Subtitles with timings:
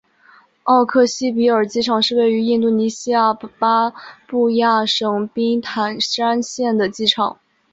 [0.63, 3.91] 奥克西比尔机场是位于印度尼西亚巴
[4.27, 7.37] 布亚省宾坦山县的机场。